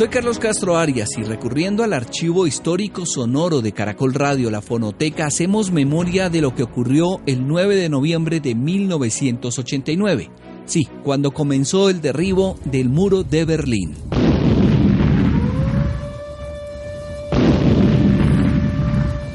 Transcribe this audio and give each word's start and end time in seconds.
Soy 0.00 0.08
Carlos 0.08 0.38
Castro 0.38 0.78
Arias 0.78 1.10
y 1.18 1.24
recurriendo 1.24 1.84
al 1.84 1.92
archivo 1.92 2.46
histórico 2.46 3.04
sonoro 3.04 3.60
de 3.60 3.72
Caracol 3.72 4.14
Radio, 4.14 4.50
la 4.50 4.62
fonoteca, 4.62 5.26
hacemos 5.26 5.70
memoria 5.70 6.30
de 6.30 6.40
lo 6.40 6.54
que 6.54 6.62
ocurrió 6.62 7.20
el 7.26 7.46
9 7.46 7.76
de 7.76 7.90
noviembre 7.90 8.40
de 8.40 8.54
1989. 8.54 10.30
Sí, 10.64 10.88
cuando 11.04 11.32
comenzó 11.32 11.90
el 11.90 12.00
derribo 12.00 12.58
del 12.64 12.88
muro 12.88 13.24
de 13.24 13.44
Berlín. 13.44 13.94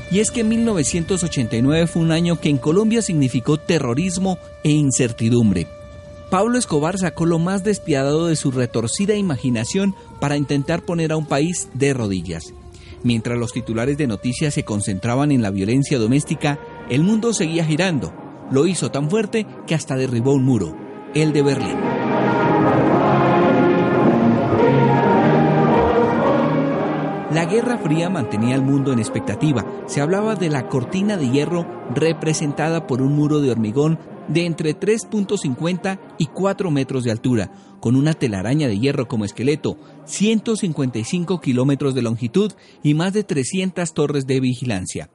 Y 0.09 0.20
es 0.20 0.32
que 0.32 0.43
1989 0.43 1.86
fue 1.86 2.02
un 2.02 2.11
año 2.11 2.41
que 2.41 2.50
en 2.50 2.57
Colombia 2.57 3.04
significó 3.04 3.57
terrorismo 3.57 4.40
e 4.63 4.71
incertidumbre. 4.71 5.68
Pablo 6.35 6.57
Escobar 6.57 6.98
sacó 6.98 7.25
lo 7.25 7.39
más 7.39 7.63
despiadado 7.63 8.27
de 8.27 8.35
su 8.35 8.52
retorcida 8.52 9.16
imaginación 9.16 9.95
para 10.20 10.35
intentar 10.35 10.81
poner 10.81 11.13
a 11.13 11.16
un 11.16 11.26
país 11.26 11.70
de 11.73 11.93
rodillas. 11.93 12.53
Mientras 13.03 13.39
los 13.39 13.53
titulares 13.53 13.98
de 13.98 14.05
noticias 14.05 14.53
se 14.53 14.66
concentraban 14.66 15.31
en 15.31 15.41
la 15.41 15.49
violencia 15.49 15.98
doméstica, 15.98 16.59
el 16.90 17.03
mundo 17.03 17.31
seguía 17.31 17.63
girando. 17.63 18.13
Lo 18.52 18.67
hizo 18.67 18.91
tan 18.91 19.09
fuerte 19.09 19.48
que 19.66 19.76
hasta 19.76 19.95
derribó 19.95 20.34
un 20.34 20.43
muro, 20.43 20.76
el 21.13 21.31
de 21.31 21.41
Berlín. 21.41 21.77
La 27.31 27.45
Guerra 27.45 27.77
Fría 27.77 28.09
mantenía 28.09 28.55
al 28.55 28.62
mundo 28.62 28.91
en 28.91 28.99
expectativa. 28.99 29.65
Se 29.85 30.02
hablaba 30.02 30.35
de 30.35 30.49
la 30.49 30.67
cortina 30.67 31.15
de 31.15 31.29
hierro 31.29 31.65
representada 31.95 32.88
por 32.88 33.02
un 33.02 33.15
muro 33.15 33.40
de 33.40 33.52
hormigón 33.52 33.99
de 34.27 34.45
entre 34.45 34.77
3.50 34.77 35.99
y 36.18 36.27
4 36.27 36.71
metros 36.71 37.04
de 37.04 37.12
altura, 37.12 37.51
con 37.79 37.95
una 37.95 38.13
telaraña 38.13 38.67
de 38.67 38.79
hierro 38.79 39.07
como 39.07 39.26
esqueleto, 39.26 39.77
155 40.05 41.40
kilómetros 41.40 41.93
de 41.95 42.01
longitud 42.01 42.51
y 42.84 42.93
más 42.93 43.13
de 43.13 43.23
300 43.23 43.93
torres 43.93 44.26
de 44.26 44.40
vigilancia. 44.40 45.09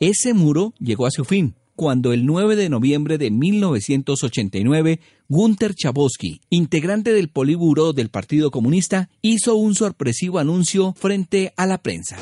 Ese 0.00 0.34
muro 0.34 0.74
llegó 0.78 1.06
a 1.06 1.10
su 1.10 1.24
fin, 1.24 1.54
cuando 1.76 2.12
el 2.12 2.26
9 2.26 2.56
de 2.56 2.68
noviembre 2.68 3.18
de 3.18 3.30
1989, 3.30 5.00
Gunther 5.28 5.74
Chabosky, 5.74 6.40
integrante 6.50 7.12
del 7.14 7.28
Poliburo 7.28 7.92
del 7.94 8.10
Partido 8.10 8.50
Comunista, 8.50 9.08
hizo 9.22 9.54
un 9.54 9.74
sorpresivo 9.74 10.38
anuncio 10.38 10.94
frente 10.98 11.54
a 11.56 11.66
la 11.66 11.78
prensa. 11.78 12.18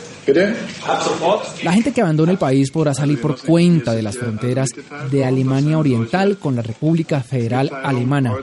La 1.64 1.72
gente 1.72 1.92
que 1.92 2.00
abandona 2.00 2.30
el 2.30 2.38
país 2.38 2.70
podrá 2.70 2.94
salir 2.94 3.20
por 3.20 3.40
cuenta 3.40 3.94
de 3.94 4.02
las 4.02 4.16
fronteras 4.16 4.70
de 5.10 5.24
Alemania 5.24 5.78
Oriental 5.78 6.38
con 6.38 6.54
la 6.54 6.62
República 6.62 7.20
Federal 7.20 7.70
Alemana. 7.82 8.34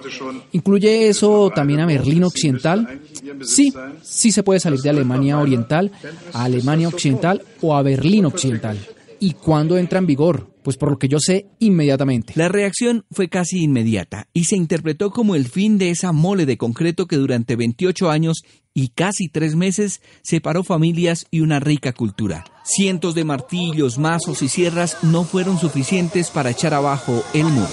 ¿Incluye 0.52 1.08
eso 1.08 1.50
también 1.56 1.80
a 1.80 1.86
Berlín 1.86 2.26
Occidental? 2.26 3.00
Sí, 3.42 3.74
sí 4.04 4.32
se 4.32 4.44
puede 4.44 4.60
salir 4.60 4.82
de 4.82 4.90
Alemania 4.90 5.40
Oriental 5.40 5.92
a 6.34 6.44
Alemania 6.44 6.90
Occidental 6.90 7.42
o 7.62 7.76
a 7.76 7.82
Berlín 7.82 8.26
Occidental. 8.26 8.78
¿Y 9.20 9.34
cuándo 9.34 9.78
entra 9.78 10.00
en 10.00 10.06
vigor? 10.06 10.57
Pues 10.68 10.76
por 10.76 10.92
lo 10.92 11.00
que 11.00 11.08
yo 11.08 11.20
sé, 11.22 11.48
inmediatamente. 11.60 12.34
La 12.36 12.50
reacción 12.50 13.06
fue 13.10 13.30
casi 13.30 13.64
inmediata 13.64 14.28
y 14.34 14.44
se 14.44 14.58
interpretó 14.58 15.12
como 15.12 15.36
el 15.36 15.48
fin 15.48 15.78
de 15.78 15.92
esa 15.92 16.12
mole 16.12 16.46
de 16.46 16.58
concreto 16.58 17.08
que 17.08 17.16
durante 17.16 17.56
28 17.56 18.10
años 18.10 18.42
y 18.74 18.90
casi 18.90 19.30
tres 19.30 19.56
meses 19.56 20.02
separó 20.24 20.66
familias 20.66 21.26
y 21.32 21.40
una 21.40 21.62
rica 21.62 21.94
cultura. 21.94 22.44
Cientos 22.66 23.16
de 23.16 23.24
martillos, 23.24 23.98
mazos 23.98 24.42
y 24.42 24.50
sierras 24.50 24.98
no 25.04 25.24
fueron 25.24 25.58
suficientes 25.58 26.32
para 26.32 26.50
echar 26.50 26.74
abajo 26.74 27.24
el 27.34 27.46
muro. 27.46 27.70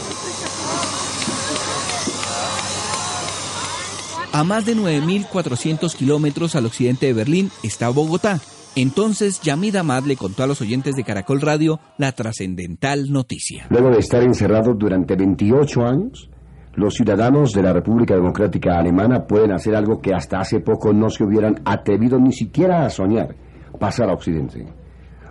A 4.30 4.44
más 4.44 4.66
de 4.66 4.76
9.400 4.76 5.96
kilómetros 5.96 6.54
al 6.54 6.66
occidente 6.66 7.06
de 7.06 7.12
Berlín 7.12 7.50
está 7.64 7.88
Bogotá, 7.88 8.40
entonces 8.76 9.40
Yamid 9.40 9.76
Ahmad 9.76 10.04
le 10.04 10.16
contó 10.16 10.42
a 10.42 10.46
los 10.46 10.60
oyentes 10.60 10.96
de 10.96 11.04
Caracol 11.04 11.40
Radio 11.40 11.80
la 11.98 12.12
trascendental 12.12 13.10
noticia. 13.10 13.66
Luego 13.70 13.90
de 13.90 13.98
estar 13.98 14.22
encerrados 14.22 14.76
durante 14.78 15.16
28 15.16 15.86
años, 15.86 16.30
los 16.74 16.94
ciudadanos 16.94 17.52
de 17.52 17.62
la 17.62 17.72
República 17.72 18.14
Democrática 18.14 18.78
Alemana 18.78 19.26
pueden 19.26 19.52
hacer 19.52 19.76
algo 19.76 20.00
que 20.00 20.12
hasta 20.12 20.40
hace 20.40 20.60
poco 20.60 20.92
no 20.92 21.08
se 21.10 21.24
hubieran 21.24 21.60
atrevido 21.64 22.18
ni 22.18 22.32
siquiera 22.32 22.84
a 22.84 22.90
soñar, 22.90 23.36
pasar 23.78 24.10
a 24.10 24.14
Occidente. 24.14 24.66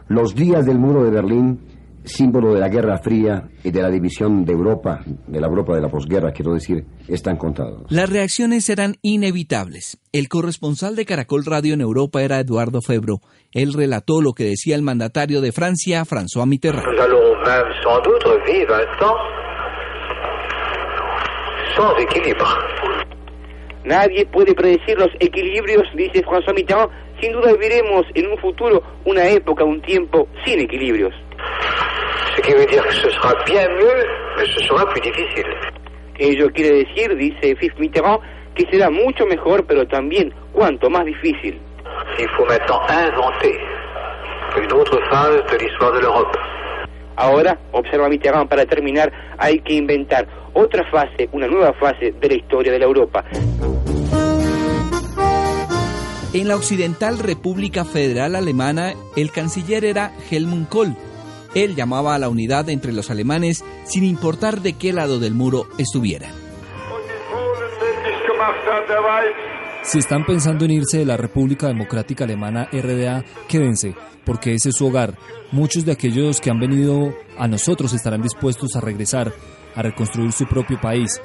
Los 0.08 0.36
días 0.36 0.66
del 0.66 0.80
muro 0.80 1.04
de 1.04 1.12
Berlín 1.12 1.60
símbolo 2.04 2.54
de 2.54 2.60
la 2.60 2.70
Guerra 2.70 2.98
Fría 2.98 3.50
y 3.64 3.72
de 3.72 3.82
la 3.82 3.90
división 3.90 4.46
de 4.46 4.54
Europa, 4.54 5.02
de 5.28 5.40
la 5.40 5.48
Europa 5.48 5.76
de 5.76 5.82
la 5.82 5.90
posguerra, 5.90 6.32
quiero 6.32 6.54
decir, 6.54 6.86
están 7.08 7.38
contados. 7.38 7.84
Las 7.90 8.10
reacciones 8.10 8.70
eran 8.70 8.96
inevitables. 9.02 9.98
El 10.12 10.30
corresponsal 10.30 10.96
de 10.96 11.06
Caracol 11.06 11.46
Radio 11.46 11.74
en 11.74 11.82
Europa 11.82 12.22
era 12.22 12.40
Eduardo 12.40 12.82
Febro. 12.82 13.22
Él 13.52 13.74
relató 13.74 14.22
lo 14.22 14.34
que 14.34 14.46
decía 14.46 14.76
el 14.76 14.82
mandatario 14.82 15.42
de 15.42 15.52
Francia, 15.52 16.04
François 16.06 16.46
Mitterrand. 16.46 16.86
Nadie 23.86 24.26
puede 24.28 24.54
predecir 24.54 24.98
los 24.98 25.10
equilibrios, 25.20 25.84
dice 25.96 26.24
François 26.24 26.54
Mitterrand. 26.54 26.90
Sin 27.22 27.32
duda 27.32 27.54
viviremos 27.54 28.06
en 28.16 28.28
un 28.28 28.38
futuro 28.38 28.82
una 29.06 29.28
época, 29.30 29.64
un 29.64 29.82
tiempo 29.82 30.28
sin 30.46 30.60
equilibrios. 30.60 31.14
Ello 36.18 36.48
quiere 36.54 36.86
decir, 36.86 37.16
dice 37.16 37.56
Fif 37.56 37.74
Mitterrand, 37.78 38.20
que 38.56 38.66
será 38.72 38.90
mucho 38.90 39.26
mejor, 39.26 39.66
pero 39.66 39.86
también 39.88 40.34
cuanto 40.52 40.90
más 40.90 41.06
difícil. 41.06 41.60
Ahora, 47.16 47.60
observa 47.72 48.10
Mitterrand, 48.10 48.50
para 48.50 48.66
terminar, 48.66 49.12
hay 49.38 49.60
que 49.60 49.74
inventar 49.74 50.28
otra 50.54 50.84
fase, 50.92 51.30
una 51.32 51.48
nueva 51.48 51.74
fase 51.74 52.14
de 52.20 52.28
la 52.28 52.34
historia 52.36 52.72
de 52.72 52.80
la 52.80 52.86
Europa. 52.86 53.24
En 56.34 56.48
la 56.48 56.56
Occidental 56.56 57.20
República 57.20 57.86
Federal 57.86 58.36
Alemana, 58.36 58.94
el 59.16 59.32
canciller 59.32 59.86
era 59.86 60.12
Helmut 60.32 60.68
Kohl, 60.68 60.96
él 61.56 61.76
llamaba 61.76 62.16
a 62.16 62.20
la 62.20 62.30
unidad 62.30 62.70
entre 62.70 62.94
los 62.94 63.10
alemanes 63.10 63.64
sin 63.86 64.04
importar 64.04 64.62
de 64.62 64.74
qué 64.74 64.94
lado 64.94 65.20
del 65.20 65.34
muro 65.34 65.68
estuvieran. 65.78 66.32
Si 69.84 70.00
están 70.00 70.26
pensando 70.26 70.66
en 70.66 70.72
irse 70.72 71.00
de 71.00 71.06
la 71.06 71.18
República 71.18 71.68
Democrática 71.68 72.24
Alemana 72.24 72.70
RDA, 72.72 73.24
quédense, 73.48 73.96
porque 74.26 74.54
ese 74.54 74.70
es 74.70 74.76
su 74.78 74.88
hogar. 74.88 75.18
Muchos 75.52 75.86
de 75.86 75.92
aquellos 75.92 76.40
que 76.40 76.50
han 76.50 76.60
venido 76.60 77.14
a 77.38 77.48
nosotros 77.48 77.94
estarán 77.94 78.22
dispuestos 78.22 78.76
a 78.76 78.82
regresar, 78.82 79.34
a 79.76 79.82
reconstruir 79.82 80.32
su 80.32 80.46
propio 80.46 80.80
país. 80.80 81.22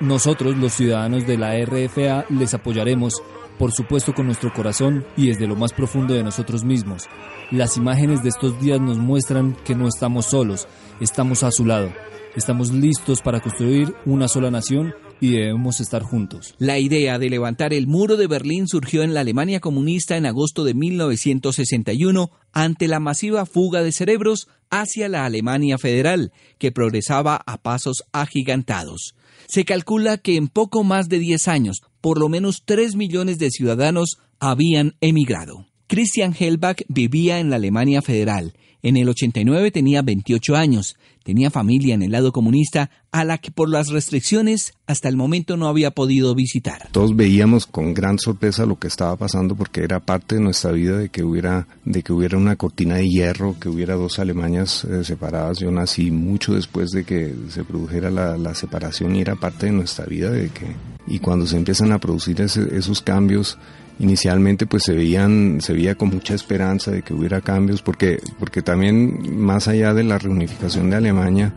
Nosotros, 0.00 0.56
los 0.56 0.72
ciudadanos 0.72 1.26
de 1.26 1.36
la 1.36 1.54
RFA, 1.64 2.24
les 2.30 2.54
apoyaremos 2.54 3.22
por 3.58 3.72
supuesto 3.72 4.14
con 4.14 4.26
nuestro 4.26 4.52
corazón 4.52 5.04
y 5.16 5.26
desde 5.28 5.46
lo 5.46 5.56
más 5.56 5.72
profundo 5.72 6.14
de 6.14 6.22
nosotros 6.22 6.64
mismos. 6.64 7.04
Las 7.50 7.76
imágenes 7.76 8.22
de 8.22 8.28
estos 8.28 8.60
días 8.60 8.80
nos 8.80 8.98
muestran 8.98 9.56
que 9.64 9.74
no 9.74 9.88
estamos 9.88 10.26
solos, 10.26 10.68
estamos 11.00 11.42
a 11.42 11.50
su 11.50 11.64
lado. 11.64 11.92
Estamos 12.36 12.70
listos 12.72 13.20
para 13.20 13.40
construir 13.40 13.94
una 14.06 14.28
sola 14.28 14.50
nación 14.50 14.94
y 15.20 15.32
debemos 15.32 15.80
estar 15.80 16.02
juntos. 16.02 16.54
La 16.58 16.78
idea 16.78 17.18
de 17.18 17.30
levantar 17.30 17.74
el 17.74 17.86
muro 17.86 18.16
de 18.16 18.26
Berlín 18.26 18.68
surgió 18.68 19.02
en 19.02 19.14
la 19.14 19.20
Alemania 19.20 19.60
comunista 19.60 20.16
en 20.16 20.26
agosto 20.26 20.64
de 20.64 20.74
1961 20.74 22.30
ante 22.52 22.86
la 22.88 23.00
masiva 23.00 23.46
fuga 23.46 23.82
de 23.82 23.92
cerebros 23.92 24.48
hacia 24.70 25.08
la 25.08 25.24
Alemania 25.24 25.78
federal, 25.78 26.32
que 26.58 26.72
progresaba 26.72 27.40
a 27.46 27.58
pasos 27.58 28.04
agigantados. 28.12 29.14
Se 29.48 29.64
calcula 29.64 30.18
que 30.18 30.36
en 30.36 30.48
poco 30.48 30.84
más 30.84 31.08
de 31.08 31.18
10 31.18 31.48
años, 31.48 31.82
por 32.00 32.18
lo 32.18 32.28
menos 32.28 32.62
3 32.64 32.96
millones 32.96 33.38
de 33.38 33.50
ciudadanos 33.50 34.18
habían 34.40 34.94
emigrado. 35.00 35.67
Christian 35.88 36.34
Hellbach 36.38 36.82
vivía 36.88 37.40
en 37.40 37.48
la 37.48 37.56
Alemania 37.56 38.02
federal. 38.02 38.52
En 38.82 38.98
el 38.98 39.08
89 39.08 39.70
tenía 39.70 40.02
28 40.02 40.54
años. 40.54 40.96
Tenía 41.24 41.50
familia 41.50 41.94
en 41.94 42.02
el 42.02 42.12
lado 42.12 42.30
comunista 42.30 42.90
a 43.10 43.24
la 43.24 43.38
que 43.38 43.50
por 43.50 43.70
las 43.70 43.88
restricciones 43.88 44.74
hasta 44.86 45.08
el 45.08 45.16
momento 45.16 45.56
no 45.56 45.66
había 45.66 45.90
podido 45.90 46.34
visitar. 46.34 46.88
Todos 46.92 47.16
veíamos 47.16 47.66
con 47.66 47.94
gran 47.94 48.18
sorpresa 48.18 48.66
lo 48.66 48.78
que 48.78 48.86
estaba 48.86 49.16
pasando 49.16 49.56
porque 49.56 49.82
era 49.82 50.00
parte 50.00 50.36
de 50.36 50.42
nuestra 50.42 50.72
vida 50.72 50.98
de 50.98 51.08
que 51.08 51.24
hubiera 51.24 51.66
de 51.86 52.02
que 52.02 52.12
hubiera 52.12 52.36
una 52.36 52.56
cortina 52.56 52.96
de 52.96 53.08
hierro, 53.08 53.56
que 53.58 53.70
hubiera 53.70 53.94
dos 53.94 54.18
Alemanias 54.18 54.84
eh, 54.84 55.04
separadas. 55.04 55.58
Yo 55.58 55.70
nací 55.70 56.10
mucho 56.10 56.54
después 56.54 56.90
de 56.90 57.04
que 57.04 57.34
se 57.48 57.64
produjera 57.64 58.10
la, 58.10 58.54
separación 58.54 59.16
y 59.16 59.20
era 59.20 59.36
parte 59.36 59.66
de 59.66 59.72
nuestra 59.72 60.04
vida 60.04 60.30
de 60.30 60.50
que 60.50 60.66
y 61.06 61.18
cuando 61.20 61.46
se 61.46 61.56
empiezan 61.56 61.92
a 61.92 61.98
producir 61.98 62.40
esos 62.40 63.00
cambios 63.00 63.58
inicialmente 63.98 64.66
pues 64.66 64.84
se 64.84 64.94
veían 64.94 65.60
se 65.60 65.72
veía 65.72 65.94
con 65.94 66.10
mucha 66.10 66.34
esperanza 66.34 66.90
de 66.90 67.02
que 67.02 67.14
hubiera 67.14 67.40
cambios 67.40 67.82
porque 67.82 68.20
porque 68.38 68.62
también 68.62 69.36
más 69.36 69.68
allá 69.68 69.92
de 69.94 70.04
la 70.04 70.18
reunificación 70.18 70.90
de 70.90 70.96
Alemania 70.96 71.52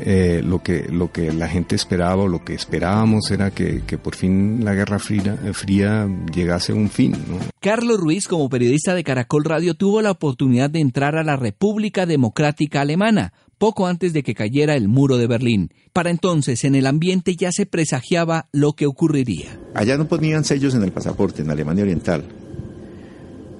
eh, 0.00 0.42
lo, 0.44 0.62
que, 0.62 0.86
lo 0.90 1.10
que 1.10 1.32
la 1.32 1.48
gente 1.48 1.74
esperaba 1.74 2.24
o 2.24 2.28
lo 2.28 2.44
que 2.44 2.54
esperábamos 2.54 3.30
era 3.30 3.50
que, 3.50 3.80
por 3.98 4.14
fin 4.14 4.64
la 4.64 4.74
Guerra 4.74 4.98
Fría, 4.98 5.36
fría 5.52 6.08
llegase 6.34 6.72
a 6.72 6.74
un 6.74 6.90
fin. 6.90 7.16
Carlos 7.60 7.98
Ruiz, 7.98 8.28
como 8.28 8.48
periodista 8.48 8.94
de 8.94 9.04
Caracol 9.04 9.44
Radio, 9.44 9.74
tuvo 9.74 10.02
la 10.02 10.10
oportunidad 10.10 10.70
de 10.70 10.80
entrar 10.80 11.16
a 11.16 11.22
la 11.22 11.36
República 11.36 12.04
Democrática 12.04 12.82
Alemana 12.82 13.32
poco 13.58 13.86
antes 13.86 14.12
de 14.12 14.22
que 14.22 14.34
cayera 14.34 14.74
el 14.74 14.88
muro 14.88 15.16
de 15.16 15.26
Berlín. 15.26 15.70
Para 15.92 16.10
entonces, 16.10 16.64
en 16.64 16.74
el 16.74 16.86
ambiente 16.86 17.36
ya 17.36 17.50
se 17.52 17.66
presagiaba 17.66 18.48
lo 18.52 18.74
que 18.74 18.86
ocurriría. 18.86 19.58
Allá 19.74 19.96
no 19.96 20.08
ponían 20.08 20.44
sellos 20.44 20.74
en 20.74 20.82
el 20.82 20.92
pasaporte, 20.92 21.42
en 21.42 21.50
Alemania 21.50 21.84
Oriental. 21.84 22.24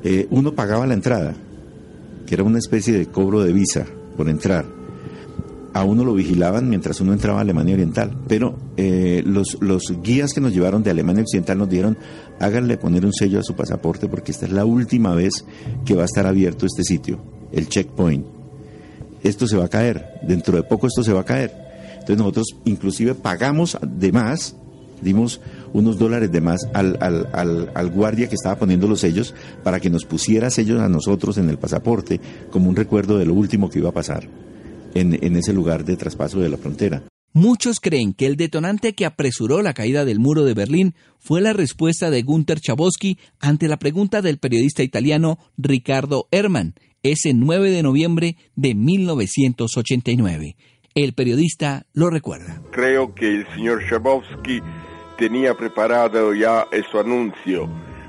Eh, 0.05 0.27
uno 0.31 0.55
pagaba 0.55 0.87
la 0.87 0.95
entrada, 0.95 1.35
que 2.27 2.35
era 2.35 2.45
una 2.45 2.59
especie 2.59 2.93
de 2.93 3.07
cobro 3.07 3.43
de 3.43 3.53
visa 3.53 3.87
por 4.17 4.29
entrar 4.29 4.77
a 5.77 5.85
uno 5.85 6.07
lo 6.07 6.15
vigilaban 6.15 6.71
mientras 6.71 7.03
uno 7.03 7.13
entraba 7.13 7.39
a 7.39 7.43
Alemania 7.43 7.75
Oriental. 7.75 8.17
Pero 8.27 8.57
eh, 8.79 9.23
los, 9.27 9.59
los 9.61 9.93
guías 10.03 10.33
que 10.33 10.41
nos 10.41 10.55
llevaron 10.55 10.83
de 10.83 10.91
Alemania 10.91 11.23
Occidental 11.23 11.59
nos 11.59 11.69
dijeron, 11.69 11.99
háganle 12.41 12.79
poner 12.79 13.05
un 13.05 13.13
sello 13.13 13.41
a 13.41 13.43
su 13.43 13.55
pasaporte 13.55 14.09
porque 14.09 14.33
esta 14.33 14.47
es 14.47 14.53
la 14.53 14.65
última 14.65 15.15
vez 15.15 15.45
que 15.85 15.95
va 15.95 16.03
a 16.03 16.07
estar 16.07 16.27
abierto 16.27 16.65
este 16.65 16.83
sitio, 16.83 17.21
el 17.53 17.69
checkpoint. 17.69 18.36
Esto 19.27 19.47
se 19.47 19.57
va 19.57 19.65
a 19.65 19.69
caer, 19.69 20.21
dentro 20.23 20.57
de 20.57 20.63
poco 20.63 20.87
esto 20.87 21.03
se 21.03 21.13
va 21.13 21.23
a 21.23 21.25
caer. 21.25 21.53
Entonces 21.95 22.19
nosotros 22.19 22.47
inclusive 22.65 23.15
pagamos 23.15 23.77
de 23.83 24.13
más, 24.13 24.55
dimos 25.03 25.41
unos 25.73 25.99
dólares 25.99 26.31
de 26.31 26.41
más 26.41 26.69
al, 26.73 26.97
al, 27.01 27.29
al, 27.33 27.71
al, 27.75 27.91
guardia 27.91 28.29
que 28.29 28.37
estaba 28.37 28.57
poniendo 28.57 28.87
los 28.87 29.01
sellos 29.01 29.35
para 29.65 29.81
que 29.81 29.91
nos 29.91 30.05
pusiera 30.05 30.49
sellos 30.51 30.81
a 30.81 30.89
nosotros 30.89 31.39
en 31.39 31.51
el 31.51 31.59
pasaporte 31.59 32.21
como 32.51 32.69
un 32.69 32.77
recuerdo 32.77 33.19
de 33.19 33.27
lo 33.27 33.35
último 33.35 33.69
que 33.69 33.81
iba 33.81 33.89
a 33.89 33.93
pasar 33.93 34.29
en, 34.95 35.37
ese 35.37 35.53
lugar 35.53 35.85
de 35.85 35.97
traspaso 35.97 36.39
de 36.41 36.49
la 36.49 36.57
frontera. 36.57 37.03
Muchos 37.37 37.81
creen 37.81 38.15
que 38.15 38.25
el 38.25 38.39
detonante 38.39 38.95
que 38.95 39.05
apresuró 39.05 39.61
la 39.61 39.75
caída 39.75 40.07
del 40.07 40.21
muro 40.21 40.45
de 40.45 40.55
Berlín 40.55 40.95
fue 41.19 41.43
la 41.43 41.53
respuesta 41.53 42.09
de 42.09 42.23
Gunther 42.23 42.61
Chabosky 42.61 43.19
ante 43.41 43.69
la 43.69 43.77
pregunta 43.77 44.23
del 44.23 44.39
periodista 44.39 44.83
italiano 44.83 45.37
Ricardo 45.59 46.29
Herman, 46.31 46.77
ese 47.03 47.35
9 47.35 47.71
de 47.73 47.83
noviembre 47.83 48.37
de 48.55 48.75
1989. 48.75 50.57
El 50.95 51.13
periodista 51.13 51.85
lo 51.93 52.09
recuerda. 52.09 52.63
Creo 52.73 53.15
que 53.15 53.29
el 53.29 53.47
señor 53.55 53.87
Chabosky 53.87 54.63
tenía 55.19 55.53
preparado 55.53 56.33
ya 56.33 56.67
ese 56.73 56.99
anuncio. 56.99 57.69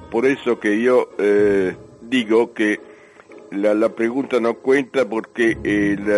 Por 0.10 0.26
eso 0.26 0.58
que 0.58 0.82
yo 0.82 1.10
eh, 1.20 1.76
digo 2.02 2.54
que 2.54 2.80
la, 3.52 3.90
pregunta 3.90 4.40
no 4.40 4.54
cuenta 4.54 5.04
porque 5.10 5.58
el, 5.66 6.10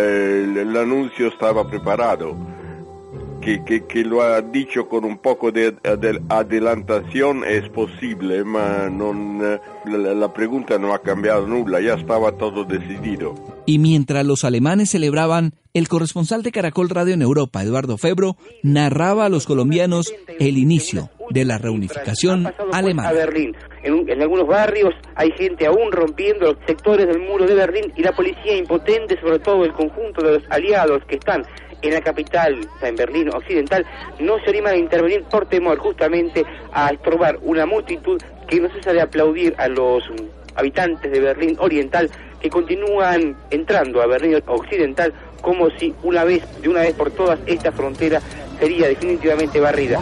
el, 0.56 0.76
anuncio 0.76 1.26
estaba 1.26 1.68
preparado. 1.68 2.59
Que, 3.40 3.64
que, 3.64 3.86
que, 3.86 4.04
lo 4.04 4.22
ha 4.22 4.42
dicho 4.42 4.86
con 4.86 5.04
un 5.04 5.16
poco 5.16 5.50
de, 5.50 5.72
de 5.72 6.20
adelantación 6.28 7.42
es 7.44 7.68
posible, 7.70 8.44
pero 8.44 8.90
non, 8.90 9.38
la, 9.86 10.14
la, 10.14 10.32
pregunta 10.32 10.78
no 10.78 10.92
ha 10.92 11.00
cambiado 11.00 11.46
nada, 11.46 11.80
ya 11.80 11.94
estaba 11.94 12.32
todo 12.32 12.64
decidido. 12.64 13.34
Y 13.66 13.78
mientras 13.78 14.26
los 14.26 14.44
alemanes 14.44 14.90
celebraban, 14.90 15.54
el 15.72 15.88
corresponsal 15.88 16.42
de 16.42 16.52
Caracol 16.52 16.90
Radio 16.90 17.14
en 17.14 17.22
Europa, 17.22 17.62
Eduardo 17.62 17.96
Febro, 17.96 18.36
narraba 18.62 19.26
a 19.26 19.28
los 19.28 19.46
colombianos 19.46 20.12
el 20.38 20.58
inicio 20.58 21.08
de 21.30 21.44
la 21.44 21.58
reunificación 21.58 22.52
alemana. 22.72 23.12
Berlín. 23.12 23.56
En, 23.82 24.20
algunos 24.20 24.46
barrios 24.46 24.92
hay 25.14 25.30
gente 25.32 25.66
aún 25.66 25.90
rompiendo 25.92 26.52
los 26.52 26.56
sectores 26.66 27.06
del 27.06 27.20
muro 27.20 27.46
de 27.46 27.54
Berlín 27.54 27.92
y 27.96 28.02
la 28.02 28.12
policía 28.12 28.56
impotente, 28.56 29.18
sobre 29.20 29.38
todo 29.38 29.64
el 29.64 29.72
conjunto 29.72 30.22
de 30.22 30.34
los 30.34 30.42
aliados 30.50 31.02
que 31.06 31.16
están 31.16 31.42
en 31.82 31.94
la 31.94 32.00
capital, 32.00 32.60
en 32.82 32.96
Berlín 32.96 33.30
occidental, 33.30 33.86
no 34.18 34.38
se 34.40 34.50
animan 34.50 34.74
a 34.74 34.76
intervenir 34.76 35.22
por 35.24 35.46
temor 35.46 35.78
justamente 35.78 36.44
a 36.72 36.90
estorbar 36.90 37.38
una 37.42 37.66
multitud 37.66 38.20
que 38.48 38.60
no 38.60 38.68
cesa 38.70 38.92
de 38.92 39.00
aplaudir 39.00 39.54
a 39.58 39.68
los 39.68 40.02
habitantes 40.56 41.10
de 41.10 41.20
Berlín 41.20 41.56
Oriental 41.58 42.10
que 42.40 42.50
continúan 42.50 43.36
entrando 43.50 44.02
a 44.02 44.06
Berlín 44.06 44.42
Occidental 44.46 45.12
como 45.40 45.70
si 45.78 45.94
una 46.02 46.24
vez, 46.24 46.42
de 46.60 46.68
una 46.68 46.80
vez 46.80 46.94
por 46.94 47.10
todas, 47.10 47.38
esta 47.46 47.72
frontera 47.72 48.20
sería 48.58 48.88
definitivamente 48.88 49.58
barrida. 49.60 50.00